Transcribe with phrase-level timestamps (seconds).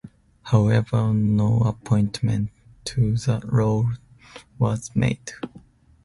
[0.45, 2.49] However, no appointment
[2.85, 3.91] to the role
[4.57, 5.33] was made.